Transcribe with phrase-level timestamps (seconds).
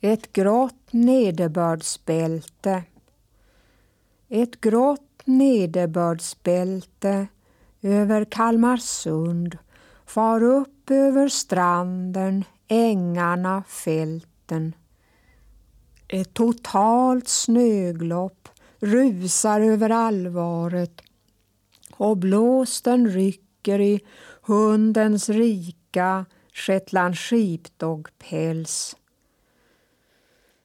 [0.00, 2.82] Ett grått nederbördsbälte.
[4.28, 7.26] Ett grått nederbördsbälte
[7.82, 9.58] över Kalmarsund
[10.06, 14.74] far upp över stranden, ängarna, fälten.
[16.08, 18.48] Ett totalt snöglopp
[18.80, 21.02] rusar över allvaret
[21.96, 24.00] och blåsten rycker i
[24.42, 28.96] hundens rika Shetland sheepdog-päls.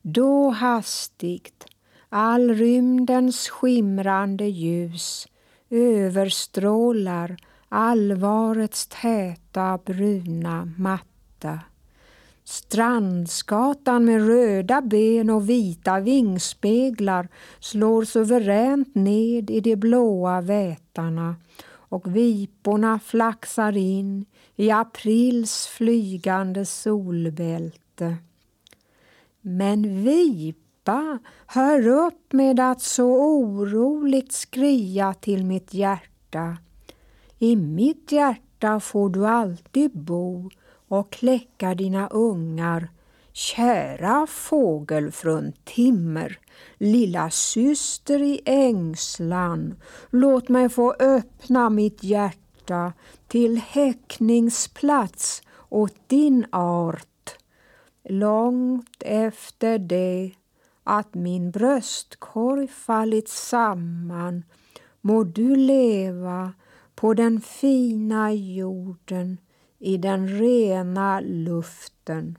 [0.02, 1.66] Då hastigt
[2.10, 5.28] all rymdens skimrande ljus
[5.70, 7.38] överstrålar
[7.70, 11.60] allvarets täta bruna matta.
[12.44, 17.28] Strandskatan med röda ben och vita vingspeglar
[17.60, 21.36] slår suveränt ned i de blåa vätarna
[21.68, 28.18] och viporna flaxar in i aprils flygande solbälte.
[29.42, 36.58] Men vipa, hör upp med att så oroligt skria till mitt hjärta.
[37.40, 40.50] I mitt hjärta får du alltid bo
[40.88, 42.90] och kläcka dina ungar.
[43.34, 46.40] Kära fågelfrun Timmer,
[46.78, 49.76] lilla syster i ängslan,
[50.10, 52.94] låt mig få öppna mitt hjärta
[53.28, 57.11] till häckningsplats åt din art.
[58.04, 60.32] Långt efter det
[60.84, 64.44] att min bröstkorg fallit samman
[65.02, 66.54] må du leva
[66.96, 69.38] på den fina jorden
[69.80, 72.38] i den rena luften.